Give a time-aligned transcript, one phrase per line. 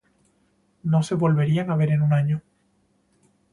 [0.81, 2.41] No se volverían a ver en un año.